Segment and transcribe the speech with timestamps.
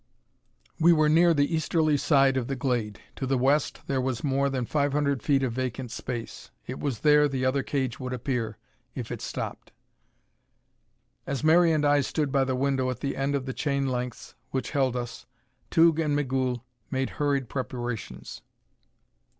[0.79, 4.49] We were near the easterly side of the glade; to the west there was more
[4.49, 6.49] than five hundred feet of vacant space.
[6.65, 8.57] It was there the other cage would appear,
[8.95, 9.71] if it stopped.
[11.27, 14.33] As Mary and I stood by the window at the end of the chain lengths
[14.49, 15.27] which held us,
[15.69, 18.41] Tugh and Migul made hurried preparations.